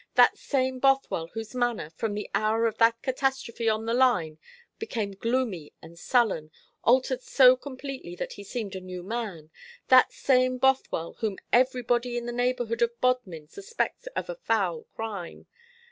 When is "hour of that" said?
2.33-2.99